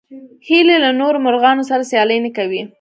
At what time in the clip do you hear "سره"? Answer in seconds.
1.69-1.83